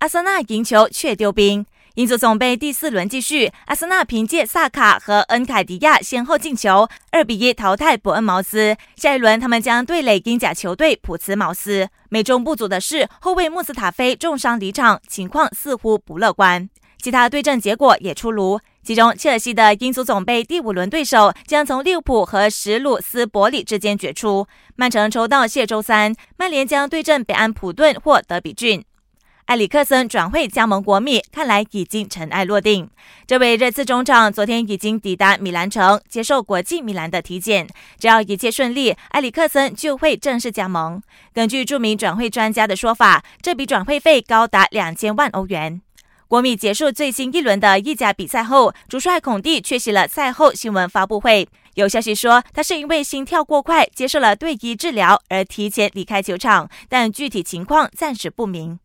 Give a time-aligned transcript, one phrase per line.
[0.00, 1.66] 阿森纳赢球却丢兵。
[1.96, 8.76] 英足总杯第四轮继续，阿森纳凭借萨卡和恩凯迪亚先后进球，二比一淘汰伯恩茅斯。
[8.94, 11.88] 下一轮他们将对垒英甲球队普茨茅斯。
[12.10, 16.70] 美中不足的是，后卫穆斯塔菲重伤离场，情况似乎不乐观。
[17.02, 24.46] 其他对阵结果也出炉，其中切尔西的英足总杯第五轮对手将从利物浦和史鲁斯伯里之间决出。
[24.76, 28.84] 曼城抽到谢周三，曼联将对阵北安普顿或德比郡。
[29.48, 32.86] 埃里克森转会加盟国米，看来已经尘埃落定。
[33.26, 37.66] 这位热刺中场昨天已经抵达米兰城，接受国际米兰的体检。
[37.98, 41.00] 只要一切顺利，埃里克森就会正式加盟。
[41.32, 45.80] 根据著名转会专家的说法，这笔转会费高达两千万欧元。
[46.26, 51.48] 国米结束最新一轮的意甲比赛后，主帅孔蒂缺席了赛后新闻发布会。
[51.72, 58.78] 有消息说，他是因为心跳过快，接受了队医治疗而提前离开球场，但具体情况暂时不明。